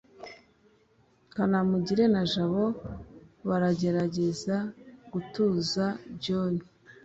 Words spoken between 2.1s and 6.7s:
na jabo baragerageza gutuza john